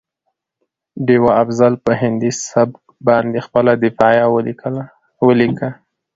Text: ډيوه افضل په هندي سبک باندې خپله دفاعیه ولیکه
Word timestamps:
ډيوه 1.05 1.31
افضل 1.43 1.73
په 1.85 1.91
هندي 2.01 2.31
سبک 2.49 2.81
باندې 3.07 3.37
خپله 3.45 3.71
دفاعیه 3.85 4.25
ولیکه 5.29 5.69